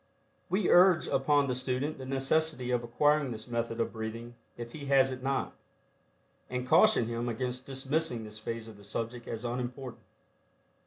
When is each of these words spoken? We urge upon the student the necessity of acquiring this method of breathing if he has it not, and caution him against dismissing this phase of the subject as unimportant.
We 0.49 0.67
urge 0.67 1.05
upon 1.07 1.45
the 1.45 1.53
student 1.53 1.99
the 1.99 2.07
necessity 2.07 2.71
of 2.71 2.83
acquiring 2.83 3.31
this 3.31 3.47
method 3.47 3.79
of 3.79 3.93
breathing 3.93 4.33
if 4.57 4.71
he 4.71 4.85
has 4.85 5.11
it 5.11 5.21
not, 5.21 5.53
and 6.49 6.67
caution 6.67 7.05
him 7.05 7.29
against 7.29 7.67
dismissing 7.67 8.23
this 8.23 8.39
phase 8.39 8.67
of 8.67 8.77
the 8.77 8.83
subject 8.83 9.27
as 9.27 9.45
unimportant. 9.45 10.01